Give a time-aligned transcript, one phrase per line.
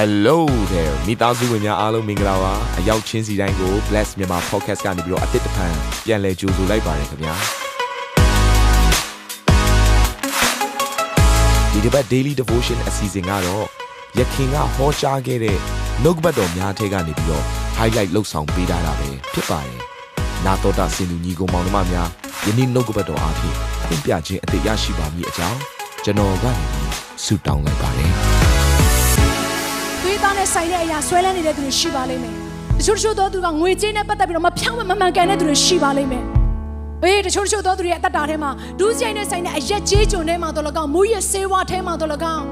[0.00, 0.38] Hello
[0.72, 5.74] there မိသားစုဝင်များအားလုံးမင်္ဂလာပါအရောက်ချင်းစီတိုင်းကို Bless မြန်မာ Podcast ကနေပြီးတော့အသစ်တစ်ဖန်
[6.04, 7.34] ပြန်လည်ကြိုဆိုလိုက်ပါတယ်ခင်ဗျာ
[11.72, 13.66] ဒီတစ်ပတ် Daily Devotion အစီအစဉ်ကတော့
[14.18, 15.58] ယခင်ကဟောကြားခဲ့တဲ့
[16.02, 17.44] နှုတ်ကပတ်တော်များထဲကနေပြီးတော့
[17.78, 19.80] highlight လောက်ဆောင်ပေးထားတာပဲဖြစ်ပါတယ်
[20.44, 22.08] နာတော်တာစင်သူညီကောင်မောင်နှမများ
[22.46, 23.56] ယနေ့နှုတ်ကပတ်တော်အားဖြင့်
[23.88, 25.60] သင်ပြခြင်းအသေးရရှိပါမည်အကြောင်း
[26.04, 26.92] ကျွန်တော်ကနေပြီး
[27.24, 28.45] ဆုတောင်းလိုက်ပါတယ်
[30.16, 32.34] သွေးသားနဲ့ဆိုင်တဲ့အရာဆွဲလန်းနေတဲ့သူတွေရှိပါလိမ့်မယ်။
[32.78, 36.24] တချို့တချို့သောသူကငွေကြေးနဲ့ပတ်သက်ပြီးတော့မဖြောင်းမမမှန်ကန်တဲ့သူတွေရှိပါလိမ့်မယ်။
[37.02, 42.42] အေးတချို့တချို့သောသူတွေရဲ့အသက်တာထဲမှာဒူးဆိုင်နဲ့ဆိုင်တဲ့အရက်ကြေးကျွန်ထဲမှာတော့လကောင်မူရစေဝါထဲမှာတော့လကောင်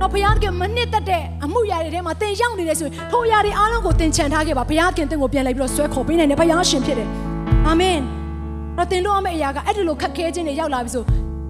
[0.00, 7.08] တော့ဘုရားကမနစ်သက်တဲ့အမှုရာတွေထဲမှာသင်ရောက်နေတယ်ဆိုရင်ထိုအရာတွေအားလုံးကိုသင်ချန်ထားခဲ့ပါဘုရားခင်သင်ကိုပြန်လိုက်ပြီးတော့ဆွဲခေါ်ပေးနိုင်တယ်ဘုရားရှင်ဖြစ်တယ်။
[7.66, 7.98] အာမင်။
[8.76, 11.04] တော့သင်တို့အမယ့်အရာကအဲ့ဒီလိုခက်ခဲခြင်းတွေရောက်လာပြီဆို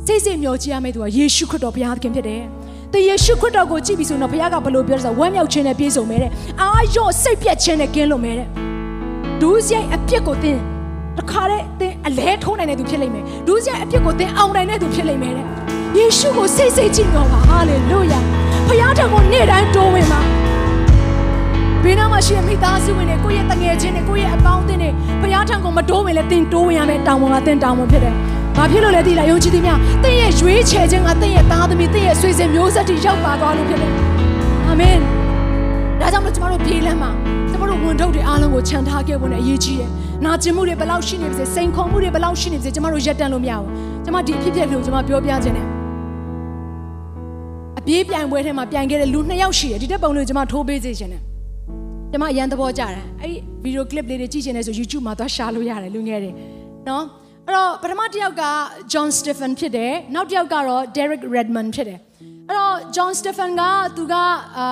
[0.07, 2.43] စိတ်စိတ်မျှော်ကြည့်ရမယ့်သူကယေရှုခရစ်တော်ဘုရားခင်ဖြစ်တယ်။
[2.97, 6.30] သင်ယေရှုခရစ်တော်ကိုကြည့်ပြီးဆိုတော့ဘုရားကဘယ်လိုပြောလဲဆိုတော့ဝမ်းမြောက်ခြင်းနဲ့ပြည့်စုံမယ်တဲ့။
[6.63, 8.47] အာရော့စိတ်ပြတ်ခြင်းနဲ့ကင်းလွတ်မယ်တဲ့။
[9.41, 10.59] ဒူးစရိုက်အပြစ်ကိုသင်
[11.19, 15.47] တခါတည်းသင်အလဲထိုးနိုင်တဲ့သူဖြစ်လိမ့်မယ်။ဒူးစရိုက်အပြစ်ကိုသင်အောင်နိုင်တဲ့သူဖြစ်လိမ့်မယ်တဲ့။
[15.99, 18.21] ယေရှုကိုစိတ်စိတ်ကြည့်တော့ပါဟာလေလုယာ။
[18.66, 20.21] ဘုရားထံကိုနေ့တိုင်းတိုးဝင်ပါ။
[21.83, 24.91] ဘေးနားမှာရှိတဲ့မိသားစုဝင်တွေကိုယ့်ရဲ့တငယ်ချင်းတွေကိုယ့်ရဲ့အပေါင်းအသင်းတွေ
[25.23, 28.15] ဘုရားထံကိုမတိုးဝင်လဲသင်တိုးဝင်ရမယ်တောင်းဝန်ကသင်တောင်းဝန်ဖြစ်တယ်။
[28.57, 33.93] ဘာဖြစ်လို့လဲသိလားယုံကြည်သူများသင်ရဲ့ရွေးချယ်ခြင်းကသင်ရဲ့သားသမီးသင်ရဲ့ဆွေစဉ်မျိုးဆက်တွေရောက်ပါသွားလို့ဖြစ်တယ်။
[34.66, 34.96] အာမင်။
[36.01, 37.10] ဒါကြောင့်မို့ကျွန်တော်တို့ပြေးလမ်းမှာ
[37.51, 39.90] ကျွန်တော်တို့ဝန်ထုတ်တွေအားလုံးကိုခြံထားခဲ့ဖို့နဲ့အရေးကြီးတယ်။
[40.24, 43.68] နာကျင်မှုတွေဘယ်လောက်ရှိနေပါစေစိန်ခေါ်မှုတွေဘယ်လောက်ရှိနေပါစေကျွန်တော်တို့ရပ်တန့်လို့မရဘူး။
[44.04, 45.66] ကျွန်မဒီအဖြစ်အပျက်ကိုကျွန်မပြောပြခြင်းနဲ့
[47.79, 51.23] အပြေးပြိုင်ပွဲထဲမှာပြိုင်ခဲ့တဲ့လူနှစ်ယောက်ရှိတယ်ဒီတက်ပုံလေးကိုကျွန်မထိုးပေးစေခြင်းနဲ့
[52.10, 56.30] ကျွန်မအရန်သဘောကျတယ်အဲ့ဒီဗီဒီယိုကလစ်လေးတွေကြည့်ချင်တယ်ဆို YouTube မှာသွားရှာလို့ရတယ်လူငယ်တွေ
[56.88, 57.04] နော်
[57.47, 58.45] အဲ့တော့ပထမတစ်ယောက်က
[58.93, 62.01] John Stephen ဖြစ်တယ်နောက်တစ်ယောက်ကတော့ Derek Redmond ဖြစ်တယ်
[62.49, 63.63] အဲ့တော့ John Stephen က
[63.97, 64.15] သူက
[64.59, 64.66] အာ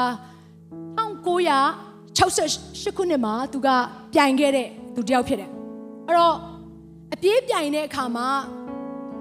[1.25, 3.69] 1968ခုနှစ်မှာသူက
[4.15, 5.50] ပြိုင်ခဲ့တဲ့သူတစ်ယောက်ဖြစ်တယ်
[6.06, 6.34] အဲ့တော့
[7.15, 8.28] အပြေးပြိုင်တဲ့အခါမှာ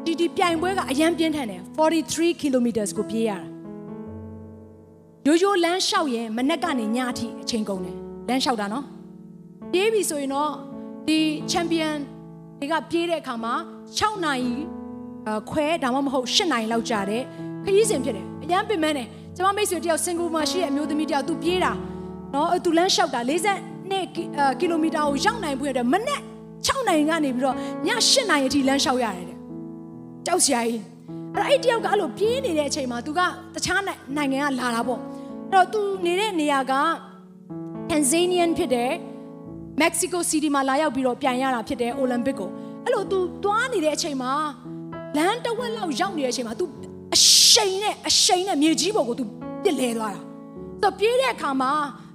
[0.06, 3.40] ဒီဒီပြိုင်ပွဲကအရန်ပြင်းထန်တယ်43 kilometers ကိုပြေးရတာ
[5.28, 8.86] ရိုးရိုးလမ်းလျှောက်ရင်မနက်ကနေညအထိအချိန်ကုန်တယ်လမ်းလျှောက်တာနော်
[9.72, 10.52] ပြေးပြီဆိုရင်တော့
[11.08, 11.20] ဒီ
[11.52, 11.90] ချန်ပီယံ
[12.64, 13.54] တွေကပြေးတဲ့အခါမှာ
[13.98, 14.54] 6နာရီ
[15.30, 17.24] အခွဲဒါမှမဟုတ်8နာရီလောက်ကြာတယ်
[17.64, 21.72] ခရီးစဉ်ဖြစ်တယ်အရန်ပင်မန်းတယ်ကျွန်မမိတ်ဆွေတယောက်စင်ကာပူမှာရှိတဲ့အမျိုးသမီးတယောက်သူပြေးတာ
[22.34, 26.22] နော်သူလမ်းလျှောက်တာ42ကီလိုမီတာကိုရောက်နိုင်ဖို့အတွက်မနက်
[26.58, 27.58] 6နာရီကနေပြီးတော့ည
[28.10, 29.38] 8နာရီအထိလမ်းလျှောက်ရတယ်တဲ့
[30.26, 30.82] ကြောက်စရာကြီး
[31.36, 33.20] အဲ့တော့အဲ့တယောက်ကအဲ့လိုပြေးနေတဲ့အချိန်မှာ तू က
[33.56, 33.82] တခြား
[34.18, 35.00] နိုင်ငံကလာတာပေါ့
[35.52, 36.74] အဲ့တော့ तू နေတဲ့နေရာက
[37.90, 38.92] Tanzanian ဖြစ်တယ်
[39.83, 42.51] Mexico City မှာလာရောက်ပြီးတော့ပြန်ရတာဖြစ်တယ် Olympic ကို
[42.85, 44.33] အဲ့လို तू သွားနေတဲ့အချိန်မှာ
[45.17, 46.65] လမ်းတစ်ဝက်လောက်ရောက်နေတဲ့အချိန်မှာ तू
[47.15, 49.25] အရှိန်နဲ့အရှိန်နဲ့မြေကြီးပေါ်ကို तू
[49.63, 51.71] ပြစ်လဲသွားတာဆိုတော့ပြေးတဲ့အခါမှာ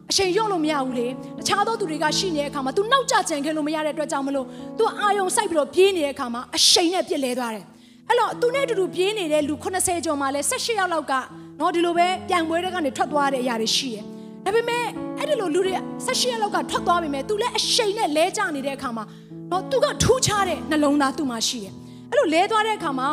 [0.09, 1.12] အချိန်ရုံလို့မရဘူးလေတ
[1.48, 4.46] ခြားသောသူတွေကရှိနေတဲ့အခါမှာ तू နောက်ကျကြံခဲ့လို့မရတဲ့အတွက်ကြောင့်မလို့
[4.78, 7.66] तू အာယုံစိုက်ပြီးတော့ပြေးနေတဲ့အခါမှာအရှိန်နဲ့ပြစ်လဲသွားတယ်
[8.09, 11.14] အဲ့တော့သူနဲ့အတူတူပြေးနေတဲ့လူ80ကျော်မှလည်း18ယောက်လောက်က
[11.59, 14.06] နော်ဒီလိုပဲပြန်ပွဲတွေကနေထွက်သွားတဲ့အရာတွေရှိတယ်
[14.48, 14.86] ဒါပေမဲ့
[15.20, 15.74] အဲ့ဒီလိုလူတွေ
[16.06, 19.04] 18ရက်လောက်ကထွက်သွားပြီမဲ့ तू လည်းအရှိန်နဲ့လဲကျနေတဲ့အခါမှာ
[19.52, 21.74] နော် तू ကထူးခြားတဲ့နှလုံးသားသူ့မှာရှိတယ်
[22.09, 23.08] အဲ့လိုလဲသွားတဲ့အခါမှာ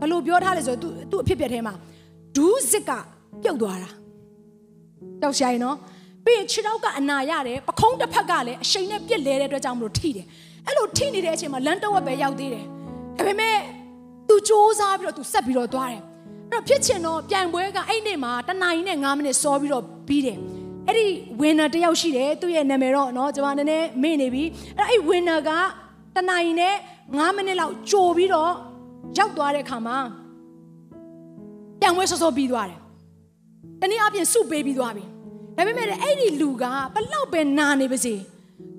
[0.00, 1.74] ဘယ်လိုပြောထားလဲဆိုတော့ तू သူ့အဖြစ်ပြက်ထဲမှာ
[2.36, 2.90] ဒူးစစ်က
[3.42, 3.90] ပြုတ်သွားတာ
[5.22, 5.76] တောက်ရှာရင်နော်
[6.24, 10.26] ပြီးရင်ခြေထောက်ကအနာရတယ်ပခုံးတစ်ဖက်ကလည်းအရှိန်နဲ့ပြစ်လဲတဲ့အတွက်ကြောင့်မလို့ထိတယ်
[10.66, 12.64] အဲ့လိုထိနေတဲ့အချိန်မှာလမ်းတစ်ဝက်ပဲရောက်သေးတယ်
[13.18, 13.56] ဒါပေမဲ့
[14.28, 16.02] तू စူးစမ်းပြီးတော့ तू ဆက်ပြီးတော့သွားတယ်
[16.50, 20.38] အဲ့တော့ဖြစ်ချင်တော့ပြန်ပွဲကအဲ့နေ့မှာတနာရီနဲ့9မိနစ်စောပြီးတော့ပြီးတယ်
[20.87, 21.05] အဲ့ဒီ
[21.41, 24.43] winner တယောက်ရှိတယ်သူ့ရဲ့နာမည်တော့เนาะကျွန်မနည်းနည်းမေ့နေပြီ
[24.77, 25.51] အဲ့အဲ့ winner က
[26.15, 26.75] တနိုင်နဲ့
[27.05, 28.51] 9မိနစ်လောက်ကြိုပြီးတော့
[29.17, 29.97] ရောက်သွားတဲ့ခါမှာ
[31.79, 32.79] ပြန်ဝဲဆော့ဆော့ပြီးသွားတယ်
[33.81, 35.03] တနည်းအားဖြင့်စုပေးပြီးသွားပြီ
[35.57, 38.19] ဒါပေမဲ့အဲ့ဒီလူကဘလောက်ပဲနာနေပါစေစ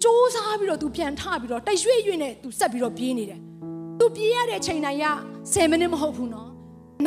[0.05, 3.41] 조사ပြီးတော့သူပြန်ထပြီးတော့တရွေ့ရွေ့နဲ့သူဆက်ပြီးတော့ပြေးနေတယ်
[3.99, 5.07] သူပြေးရတဲ့ချိန်တိုင်းက
[5.43, 6.48] 10မိနစ်မဟုတ်ဘူးเนาะ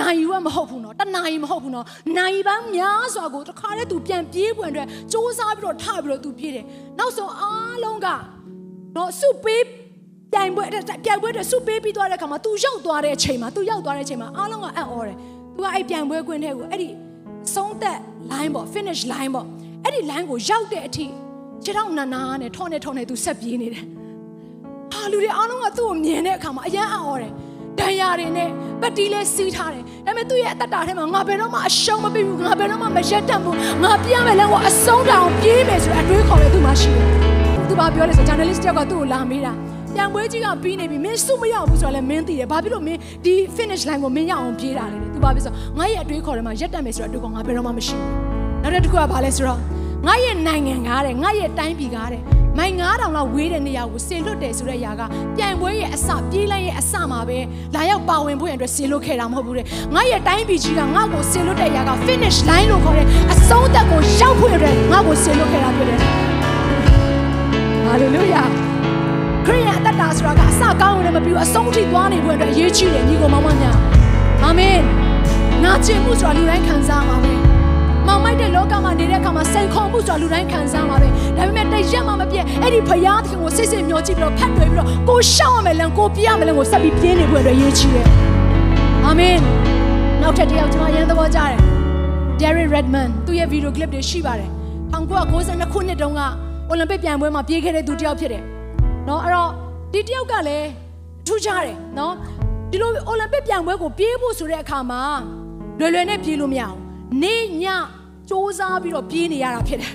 [0.00, 1.86] နိုင်ယူကမဟုတ်ဘူးနော်တနာရီမဟုတ်ဘူးနော်
[2.18, 6.64] နိုင်ပန်းများစွာကိုတခါတည်း तू ပြန်ပြေးပွင့်အတွက်စ조사ပြီးတော့ထပြီးတော့ तू ပြေးတယ်
[6.98, 8.08] နောက်ဆုံးအားလုံးက
[8.96, 9.62] နော်စုပေး
[10.32, 15.16] ပြိုင်ပွဲပြိုင်ပွဲတွေစုပေးပြီးသွားတဲ့အခါမှာ तू ရောက်သွားတဲ့အချိန်မှာ तू ရောက်သွားတဲ့အချိန်မှာအားလုံးကအံ့ဩတယ်
[15.56, 16.88] तू ကအဲ့ပြိုင်ပွဲကွင်းထဲကိုအဲ့ဒီ
[17.54, 17.98] ဆုံးသက်
[18.32, 19.46] line ပေါ့ finish line ပေါ့
[19.84, 21.06] အဲ့ဒီ line ကိုရောက်တဲ့အထိ
[21.64, 23.84] ခြေထောက်နာနာနဲ့ထောနဲ့ထောနဲ့သူဆက်ပြေးနေတယ်
[24.92, 27.32] ဟာလူတွေအားလုံးကသူ့ကိုမြင်တဲ့အခါမှာအယမ်းအံ့ဩတယ်
[27.91, 28.49] ဒဏ်ရာတွေနဲ့
[28.81, 37.07] ပတ်တီးလဲစီးထားတယ်ဒါပေမဲ့သူ့ရဲ့အသက်တာထဲမှာငါဘယ်တော့မှအရှုံးမပေးဘူးငါဘယ်တော့မှမရက်တတ်ဘူးငါပြမယ်လဲဟောအဆုံးတောင်ပြေးမယ်ဆိုတဲ့အတွေးခေါ်လဲသူ့မှာရှိတယ်
[37.67, 39.53] သူဘာပြောလဲဆို journalist တယောက်ကသူ့ကိုလာမေးတာ
[39.95, 49.59] ပြန်ပွဲကြီးကပြီးနေပြီမင်းစုမရဘူးဆိုတော့လည်းမင်းသိတယ်ဘာဖြစ်လို့မင်းဒီ finish line ကိုမင်းရအောင်ပြေးတာလဲသူဘာဖြစ်ဆိုငါရဲ့အတွေးခေါ်ထဲမှာရက်တက်မယ်ဆိုတော့အတွေးခေါ်ငါဘယ်တော့မှမရှိဘူးနောက်တစ်ခုကဘာလဲဆိုတော့
[50.07, 52.21] ငါရဲ့နိုင်ငံကားတဲ့ငါရဲ့တိုင်းပြည်ကားတဲ့
[52.57, 55.01] မိုင်9000လောက်ဝေးတဲ့နေရာကိုဆေလွတ်တယ်ဆိုတဲ့ຢာက
[55.37, 57.39] ပြိုင်ပွဲရဲ့အစပြေးလိုက်ရဲ့အစမှာပဲ
[57.75, 59.65] လာရောက်ပါဝင်ဖို့ရန်အတွက်ဆေလွတ်ခဲ့တာမဟုတ်ဘူးတဲ့
[59.95, 65.99] ငါရဲ့တိုင်းပြည်ကြီးကငါ့ကိုဆေလွတ်တဲ့ຢာက finish line လို့ခေါ်တဲ့အဆုံးသက်ကိုရောက်ဖို့ရတဲ့ငါ့ကိုဆေလွတ်ခဲ့တာဖြစ်တယ်
[67.85, 68.43] ဟာလေလုယာ
[69.45, 73.77] ခရိယအသက်တာဆိုတာကအစကောင်းဝင်လည်းမပြီးဘူးအဆုံးထိသွားနေဖို့အတွက်အရေးကြီးတယ်ညီကိုမောင်မများ
[74.43, 74.79] အာမင်
[75.63, 77.40] နာကျင်မှုဆိုတာလူတိုင်းခံစားမှာပဲ
[78.07, 81.07] မောင်မိုက်တဲ့လောကမှာနေတဲ့အခါမှာစိန်ခေါ်မှုဆိုတာလူတိုင်းခံစားမှာပဲ
[81.37, 88.07] ဒါပေမဲ့တရက်မှမပြည့်အဲ့ဒီဖရာသခင်ကိုစိတ်စိတ်မျှောကြည့်ပြီးတော့ဖတ်တွေ့ပြီးတော့ကိုရှောက်ရမယ်လမ်းကိုပြရမယ်လမ်းကိုဆက်ပြီးပြင်းနေဖို့အတွက်ရေးချီးတယ်
[89.05, 89.37] အာမင်
[90.21, 91.57] နောက်ထပ်တစ်ယောက်ကျွန်မရန်သဘောကြတယ်
[92.39, 94.49] Derek Redman သူ့ရဲ့ဗီဒီယိုကလစ်တွေရှိပါတယ်
[94.93, 96.21] 1992ခုနှစ်တုန်းက
[96.69, 98.43] အိုလံပစ်ပြိုင်ပွဲမှာပြေးခဲ့တဲ့သူတစ်ယောက်ဖြစ်တယ်
[99.07, 99.49] နော်အဲ့တော့
[99.93, 100.67] ဒီတစ်ယောက်ကလည်း
[101.27, 102.13] ထူးခြားတယ်နော်
[102.71, 105.01] ဒီလိုအိုလံပစ်ပြိုင်ပွဲကိုပြေးဖို့ဆိုတဲ့အခါမှာ
[105.79, 106.80] လွယ်လွယ်နဲ့ပြေးလို့မရအောင်
[107.23, 107.65] နေည
[108.29, 109.93] စူးစမ်းပြီးတော့ပြေးနေရတာဖြစ်တယ်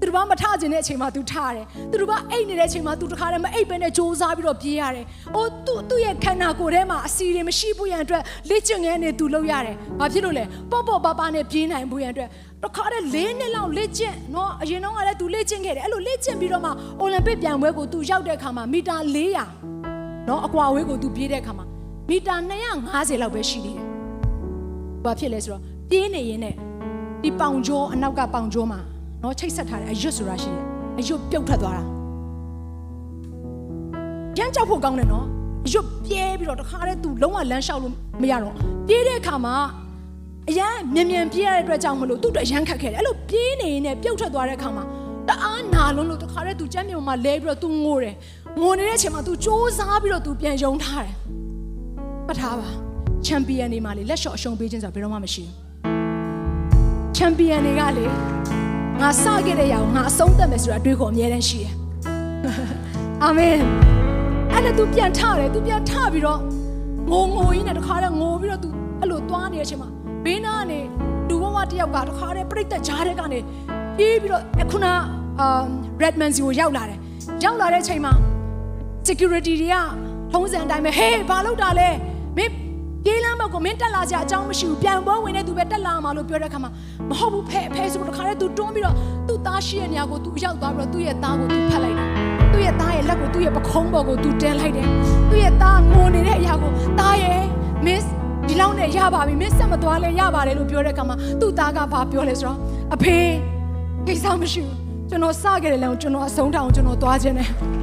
[0.00, 12.28] သူတို့ဘာမထကျင်တဲ့အချိန်မှာသူထတယ်သူတို့ဘာအိတ်နေတဲ့အချိန်မှာသူတခါတည်းမအိတ်ပဲနဲ့စူးစမ်းပြီးတော့ပြေးရတယ်အိုးသူ့သူ့ရဲ့ခန္ဓာကိုယ်ထဲမှာအစီတွေမရှိဘူးရန်အတွက်လက်ကျင်ငယ်နဲ့သူလှုပ်ရတယ်ဘာဖြစ်လို့လဲပေါ့ပေါ့ပါပါနဲ့ပြေးနိုင်ဘူးရန်အတွက်
[12.64, 16.70] တခါတည်း၄နှစ်လောက်လက်ကျင်နော်အရင်တော့ကလည်းသူလက်ကျင်ခဲ့တယ်အဲ့လိုလက်ကျင်ပြီးတော့မှ
[17.00, 18.96] အိုလံပစ်ပြိုင်ပွဲကိုသူရောက်တဲ့အခါမှာမီတာ
[19.62, 21.64] 400နော်အကွာအဝေးကိုသူပြေးတဲ့အခါမှာ
[22.10, 22.34] မီတာ
[22.78, 23.86] 250လောက်ပဲရှိသေးတယ်
[25.04, 26.54] ဘာဖြစ်လဲဆိုတော့ ပြေးနေရင်နဲ့
[27.22, 28.80] ဒီပေါင်ကျော်အနောက်ကပေါင်ကျော်မှာ
[29.22, 30.64] နော်ချိတ်ဆက်ထားတဲ့အရွတ်ဆိုတာရှိတယ်
[30.98, 31.82] အရွတ်ပြုတ်ထွက်သွားတာ
[34.38, 35.26] ရမ်းကြောက်ဖို့ကောင်းတယ်နော်
[35.66, 38.54] အရွတ်ပြဲပြီးတော့တခါတည်းသူလုံးဝလမ်းလျှောက်လို့မရတော့
[38.88, 39.54] ပြေးတဲ့အခါမှာ
[40.50, 44.84] အရန်မြန်မြန်ပြေးရတဲ့အတွက်ကြောင့်မလို့သူ့အတွက်ရမ်းခတ်ခဲ့တယ်အဲ့လိုပြေးနေနေပြုတ်ထွက်သွားတဲ့အခါမှာ
[45.28, 48.14] တအားနာလုံးလို့တခါတည်းသူကြမ်းမြုံမှာလဲပြီးတော့သူငိုတယ်
[48.60, 51.14] ငိုနေတဲ့အချိန်မှာသူစူးစားပြီးတော့သူပြန်ယုံထားတယ်
[52.26, 52.68] ပတ်ထားပါ
[53.26, 55.67] ချန်ပီယံတွေမှာလေလက်လျှော့အရှုံးပေးခြင်းဆိုတာဘယ်တော့မှမရှိဘူး
[57.15, 58.05] ချန်ပီယံတွေကလေ
[59.01, 61.73] ငါစခဲ့တဲ့ຢာကိုငါအဆုံးသတ်မယ်ဆိုတာအတွေးခေါ်အမြဲတမ်းရှိတယ်
[63.23, 63.57] အာမင်
[64.53, 66.39] အဲ့ဒါ तू ပြန်ထတယ် तू ပြန်ထပြီးတော့
[67.11, 68.69] ငိုငိုရင်းနဲ့တခါတည်းငိုပြီးတော့ तू
[68.99, 69.89] အဲ့လိုသွားနေတဲ့အချိန်မှာ
[70.25, 70.79] ဘေးနားကနေ
[71.29, 73.39] လူဘဝတယောက်ကတခါတည်းပြိတ္တကြားတဲ့ကနေ
[73.97, 74.85] ပြေးပြီးတော့အခုန
[75.39, 75.61] အာ
[76.01, 76.99] Redman စီကိုရောက်လာတယ်
[77.43, 78.13] ရောက်လာတဲ့အချိန်မှာ
[79.07, 79.77] security တွေက
[80.31, 81.89] ထုံးစံအတိုင်းပဲဟေးဘာလုပ်တာလဲ
[82.37, 82.53] မင်း
[83.04, 86.70] ပြေးလမ်းဘက်ကိုမင်းတက်လာကြအကြောင်းမရှိဘူးပြန်ပွဲဝင်နေသူပဲတက်လာမှာလို့ပြောတဲ့အခါမှာ
[87.10, 88.94] မဟုတ်ဘူးဖဲဖဲဆိုတော့တခါတည်းသူတွန်းပြီးတော့
[89.28, 92.08] သူ့သားရှိရဲ့နေရာကိုသူရောက်သွားပြီးတော့သူ့ရဲ့သားကိုသူဖတ်လိုက်တယ်
[92.52, 94.86] သူ့ရဲ့သားရဲ့လက်ကိုသူ့ရဲ့ပခုံးပေါ်ကိုသူတင်းလိုက်တယ်
[95.30, 97.42] သူ့ရဲ့သားငိုနေတဲ့အရာကိုသားရဲ့
[97.86, 98.02] မင်း
[98.48, 102.58] ဒီလောက်နဲ့ရပါပြီမင်းဆက်မသွားလဲရပါတယ်လို့ပြောတဲ့အခါမှာသူ့သားကဘာပြောလဲဆိုတော့
[102.94, 103.16] အဖေ
[104.06, 104.76] ကိစ္စမရှိဘူး
[105.10, 107.77] ကျွန်တော်စခဲ့တယ်လည်းကျွန်တော်အဆုံးတောင်ကျွန်တော်သွားခြင်းတယ်သူ့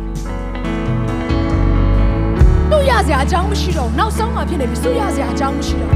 [2.90, 5.94] ရစရာအကြောင်းမရှိတော့နောက်ဆုံးမှဖြစ်နေပြီသူ့ရစရာအကြောင်းမရှိတော့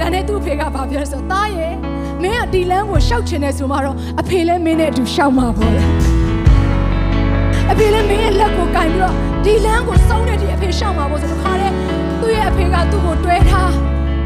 [0.00, 1.74] ဒါနဲ့သူ့ဖေကဘာပြောလဲဆိုတော့သားရဲ့
[2.22, 5.84] မင်းကဒီလမ်းကိုရှောက်ချင်တယ်ဆိုမှတော့အဖေလည်းမင်းနဲ့အတူရှောက်မှာပေါ့လေ
[7.70, 9.14] အဖေလည်းမင်းရဲ့လက်ကိုကင်ပြီးတော့
[9.44, 11.72] ဒီလမ်းကိုစုံတဲ့ဒီအဖေရှောက်မှာပေါ့ဆိုတော့ခါတဲ့
[12.20, 13.72] သူ့ရဲ့အဖေကသူ့ကိုတွဲထား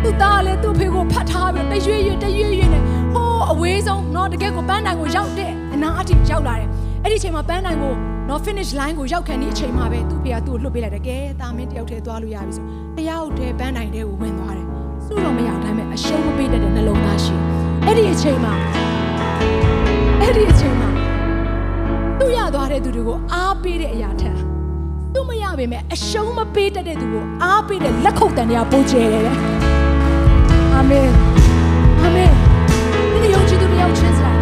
[0.03, 2.83] သူ့သားလည်းသူ့ဖေကိုဖတ်ထားပြီးတော့တရွေ့ရွေ့တရွေ့ရွေ့နဲ့
[3.15, 6.69] ဟိုးအဝေးဆုံးเนาะတကယ်ကိုပန်းတိုင်ကိုရောက်တဲ့အနာအထိရောက်လာတယ်
[7.04, 7.94] အဲ့ဒီအချိန်မှာပန်းတိုင်ကို
[8.30, 12.66] နော် finish line ကိုရောက်ခံဒီအချိန်မှာပဲသူ့ဖေကသူ့ကိုလှုပ်ပေးလိုက်တယ်ကဲတာမင်းတယောက်တည်းသွားလို့ရပြီဆို
[12.98, 14.66] တယောက်တည်းပန်းတိုင်ထဲကိုဝင်သွားတယ်
[15.06, 17.36] စုတော့မရတိုင်းပဲအရှုံးမပေးတတ်တဲ့နှလုံးသားရှိ
[17.86, 18.54] အဲ့ဒီအချိန်မှာ
[20.22, 20.90] အဲ့ဒီအချိန်မှာ
[22.20, 24.38] သူ့ရသွားတဲ့သူတွေကိုအားပေးတဲ့အရာထက်
[25.14, 29.24] သူမရပေမဲ့အရှုံးမပေးတတ်တဲ့သူကိုအားပေးတဲ့လက်ခုပ်တန်တွေကပိုကျဲတယ်
[30.74, 31.10] အာမင်
[32.04, 32.32] အာမင်
[33.24, 34.37] ဒီယုံကြည်သူတယောက်ချင်းစလိုက်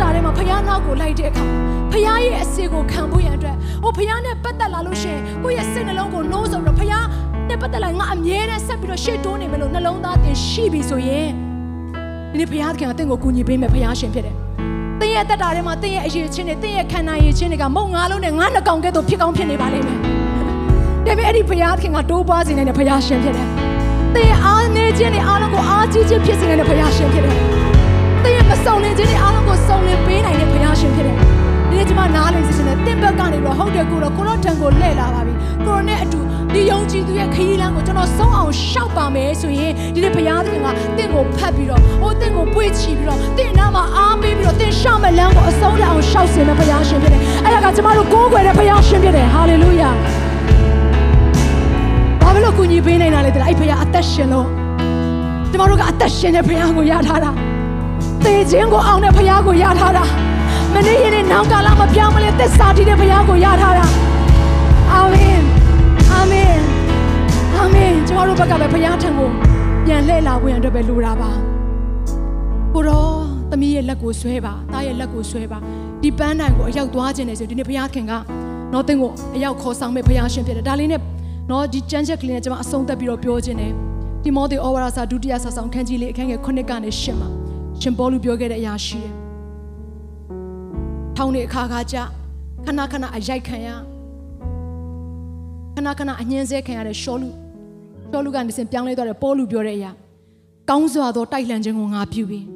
[0.00, 1.44] တဲ့ရတက်တာထဲမှာဖခင်နောက်ကိုလိုက်တဲ့အခါ
[1.92, 7.04] ဖခင်ရဲ့အစီကိုခံဖို့ရန်အတွက်ဟိုဖခင်နဲ့ပတ်သက်လာလို့ရှိရင်ကိုယ့်ရဲ့စိတ်နှလုံးကိုနှိုးဆော်ပြီးတော့ဖခင်
[7.48, 11.28] နဲ့ပတ်သက်လာငါအမြဲတမ်းဆက်ပြီးတော့ရှေ့တိုးနေမယ်လို့နှလုံးသားတင်ရှိပြီဆိုရင်
[12.30, 14.34] ဒီနေ့ဖခင်ကတင့်ကိုကူညီပေးမယ်ဖခင်ရှင်ဖြစ်တယ်။
[15.00, 19.98] တင်းရဲ့တက်တာထဲမှာတင်းရဲ့အရေးချင်းတွေတင်းရဲ့ခန္ဓာရည်ချင်းတွေကမုံငါးလုံးနဲ့ငါးနှကောင်ကဲ့သို့ဖြစ်ကောင်းဖြစ်နေပါလိမ့်မယ်။
[21.06, 21.50] ဒါပေမဲ့အဲ့ဒီဖ
[21.82, 23.46] ခင်ကတိုးပွားစေနိုင်တဲ့ဖခင်ရှင်ဖြစ်တယ်။
[24.14, 27.36] တင်းရဲ့အားနေခြင်းတွေအားလုံးကိုအားကြီးခြင်းဖြစ်စေနိုင်တဲ့ဖခင်ရှင်ဖြစ်တယ်။
[28.26, 31.16] တင်းရဲ့မဆောင်လင်ခြင်းတွေအားလုံးကိုဆောင်လင်ပေးနိုင်တဲ့ဖခင်ရှင်ဖြစ်တယ်။
[31.70, 35.34] ဒီနေ့ကျွန်မနားလည်စေချင်တယ်တင့်ဘက်ကနေပြီးတော့ဟုတ်တယ်ကိုတော့ကိုတော့ထံကိုလှည့်လာပါပြီ
[35.66, 36.18] ကိုရောနဲ့အတူ
[36.54, 49.90] ဒီယုံကြည်သူရဲ့ခရီးလမ်းကိုကျွန်တော်ဆုံးအောင်ရှောက်ပါမယ်ဆိုရင်ဒီနေ့ဘုရားသခင်ကတင့်ကိုဖတ်ပြီးတော့ဟိုတင့်ကိုပွေ့ချီပြီးတော့တင့်နားမှာအားပေးပြီးတော့တင့်ရှောက်မဲ့လမ်းကိုအဆုံးအောင်ရှောက်စေမယ့်ဘုရားရှင်ဖြစ်တယ်အဲ့ဒါကကျွန်တော်တို့ကိုးကွယ်တဲ့ဘုရားရှင်ဖြစ်တယ်ဟာလေလုယာ
[52.22, 54.48] ဘာလို့ကူညီပေးနိုင်တာလဲတဲ့အဲ့ဘုရားအသက်ရှင်လို့
[55.52, 57.45] ကျွန်တော်တို့ကအသက်ရှင်တဲ့ဘုရားကိုရထားတာ
[58.26, 60.04] သေခြင်းကိုအောင်တဲ့ဘုရားကိုရထားတာ
[60.74, 63.86] မနေ့ရက်နေ့နောက်ကာလမပြောင်းမလဲသစ္စာတည်တဲ့ဘုရားကိုရထားတာ
[64.92, 65.40] အာမင်
[66.12, 66.56] အာမင်
[67.56, 69.28] အာမင်ကျွန်တော်တို့ဘက်ကပဲဘုရားထံကို
[69.86, 71.30] ပြန်လှည့်လာဝင်အတွက်ပဲလိုတာပါ
[72.74, 73.16] ကိုတော့
[73.50, 75.58] တသမီးရဲ့လက်ကိုဆွဲပါသားရဲ့လက်ကိုဆွဲပါ
[76.02, 78.12] ဒီပန်းတိုင်ကိုအရောက်သွားခြင်းနဲ့ဆိုဒီနေ့ဘုရားခင်က
[78.72, 81.00] နော်သင်ကိုအရောက်ခေါ်ဆောင်မဲ့ဘုရားရှင်ဖြစ်တယ်ဒါလေးနဲ့
[81.50, 83.72] နော်ဒီကြမ်းချက်ကလေးနဲ့ကျွန်မအဆုံးသက်ပြီးတော့ပြောခြင်းနဲ့
[84.24, 87.45] တိမောသေဩဝါဒစာဒုတိယစာဆောင်ခန်းကြီးလေးအခန်းငယ်9ကနေ10မှာ
[87.80, 89.12] ရှင်ပေါလုပြောခဲ့တဲ့အရာရှိတယ်
[91.16, 91.96] ထောင်းနေအခါခါကြ
[92.64, 93.68] ခဏခဏအရိုက်ခံရ
[95.74, 97.28] ခဏခဏအညှင်းဆဲခံရတဲ့ရှောလူ
[98.10, 99.90] ရှောလူကနေစင်ပြောင်းလဲသွားတဲ့ပေါလုပြောတဲ့အရာ
[100.70, 102.46] ကောင်းစွာသောတိုက်လှန်ခြင်းကိုငါပြုပြီး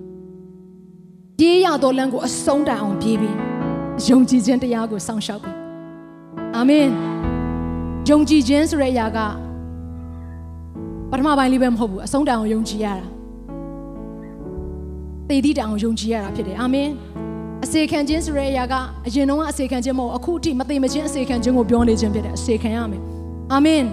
[1.39, 3.37] ပြေးရသောလမ်းကိုအဆုံးတိုင်အောင်ပြေးပြီး
[4.09, 5.57] ယုံကြည်ခြင်းတရားကိုစောင့်ရှောက်ပြီး
[6.57, 6.87] အာမင်
[8.09, 9.19] ယုံကြည်ခြင်းဆိုတဲ့အရာက
[11.11, 13.07] ပထမပိုင်းလေးပဲမဟုတ်ဘူးအဆုံးတိုင်အောင်ယုံကြည်ရတာ
[15.31, 16.91] တည်တည်တိုင်အောင်ယုံကြည်ရတာဖြစ်တယ်အာမင်
[17.65, 18.75] အစေခံခြင်းဆိုတဲ့အရာက
[19.07, 23.03] အရင်တော့အစေခံခြင်းမဟုတ်အခုအထိမသိမချင်းအစေခံခြင်းကိုပြောနေခြင်းဖြစ်တယ်အစေခံရမယ်
[23.53, 23.85] အာမင်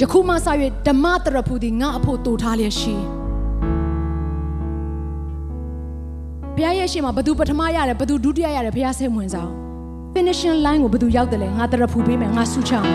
[0.00, 0.36] ယခုမှစ၍
[0.86, 2.94] ဓမ္မတရဖူသည်ငါအဖို့တူထားလျက်ရှိ
[6.56, 9.54] ဘုရားရဲ့ရှေ့မှာဘသူပထမရတယ်ဘသူဒုတိယရတယ်ဘုရားစိတ်ဝင်စားအောင်
[10.14, 12.86] finishing line ကိုဘသူရောက်တယ်လဲငါတရဖူပေးမယ်ငါဆုချအောင်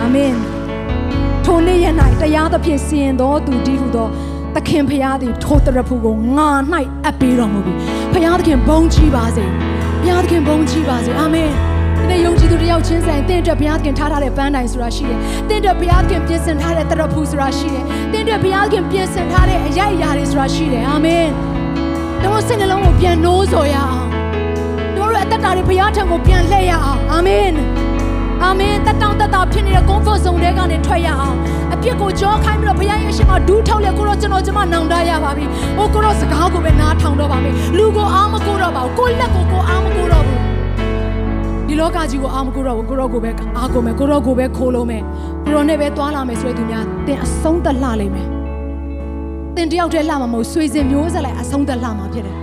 [0.00, 0.57] အာမင်
[1.50, 1.86] ထိုနေ့ရ၌
[2.22, 4.08] တရားသဖြင့်စီရင်တော်သူဒီဟုသော
[4.54, 6.50] သခင်ဖရာသည်ထိုတရဖူကိုငါ၌
[7.04, 7.74] အပ်ပေးတော်မူပြီ
[8.12, 9.44] ဖရာသခင်ဘုန်းကြီးပါစေ
[10.02, 11.50] ဖရာသခင်ဘုန်းကြီးပါစေအာမင်
[11.96, 21.26] ဒီနေ့ယုံကြည်သူတယောက်ချင်းဆိုင်တင့်အတွက်ဘုရားသခင်ထားထားတဲ့ပန်းတိုင်ဆိုတာရှိတယ်။တင့်အတွက်ဘုရားသခင်ပြင်ဆင်ထားတဲ့တရဖူဆိုတာရှိတယ်။တင့်အတွက်ဘုရားသခင်ပြင်ဆင်ထားတဲ့အရာအရာတွေဆိုတာရှိတယ်။အာမင်။
[22.24, 24.06] တို့စိတ်နှလုံးကိုပြန်နှိုးဆော်ရအောင်။
[24.96, 27.54] တို့ရဲ့အသက်တာတွေဘုရားထံကိုပြန်လှည့်ရအောင်။အာမင်။
[28.44, 31.36] အာမင်တတောင်းတတာဖြစ်နေတဲ့ comfort zone တွေကနေထွက်ရအောင်
[31.74, 35.44] အပြစ်ကိုကြောခိုင်းပြီးတော့ဘုရားရဲ့ရှင်မှာဒူးထောက်လေကိုတော့ကျွန်တော်ကျမနောင်တရပါပြီ။
[35.76, 40.38] ဟိုကိုတော့စကားကိုပဲနားထောင်တော့ပါမယ်။လူကိုအားမကိုတော့ပါဘူး။ကိုလက်ကိုကိုအားမကိုတော့ဘူး။
[41.66, 45.02] ဒီလောကကြီးကိုအားမကိုတော့ဘူးကိုတော့ကိုပဲအားကိုမယ်ကိုတော့ကိုပဲခိုးလို့မယ်
[45.44, 48.28] ကိုတော့နဲ့ပဲသွားလာမယ်ဆိုတဲ့သူများတင်အဆုံးသက်လှလိမ့်မယ်။
[49.56, 52.36] တင်တယောက်တည်းလှမှာမဟုတ်ဆွေစဉ်မျိုးဆက်လိုက်အဆုံးသက်လှမှာဖြစ်တယ်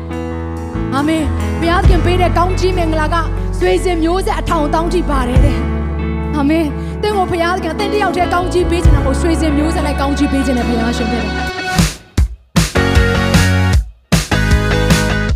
[0.95, 1.23] ။အာမင်။
[1.59, 3.15] ဘုရားခင်ပေးတဲ့ကောင်းကြီးမင်္ဂလာက
[3.59, 5.59] ဆွေစဉ်မျိုးဆက်အထောင်တောင်းထိပါတယ်တဲ့။
[6.35, 6.65] အာမင်။
[7.03, 11.33] တင်ကိုဘုရားခင်တင်တယောက်တည်းကောင်းကြီးပေးခြင်းတော့ဆွေစဉ်မျိုးဆက်လိုက်ကောင်းကြီးပေးခြင်းနဲ့ဘုရားရှင်ဖြစ်တယ်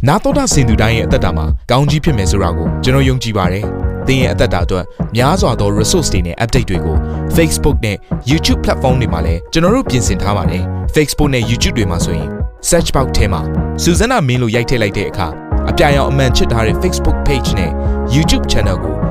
[0.08, 3.66] ။နာတော်တာစင်သူတိုင်းရဲ့အသက်တာမှာကောင်းကြီးဖြစ်မယ်ဆိုတာကိုကျွန်တော်ယုံကြည်ပါတယ်။
[4.08, 6.98] သင်ရဲ့အသက်တာအတွက်များစွာသော resource တွေနဲ့ update တွေကို
[7.36, 7.98] Facebook နဲ့
[8.30, 10.64] YouTube platform တွေမှာလည်းကျွန်တော်တို့ပြင်ဆင်ထားပါတယ်။
[10.96, 12.28] Facebook နဲ့ YouTube တွေမှာဆိုရင်
[12.70, 13.42] search box ထဲမှာ
[13.84, 15.28] စုစွမ်းနာမင်းလို့ရိုက်ထည့်လိုက်တဲ့အခါ
[15.70, 17.72] အပြအယောင်အမှန်ချစ်ထားတဲ့ Facebook page နဲ့
[18.16, 19.09] YouTube channel ကို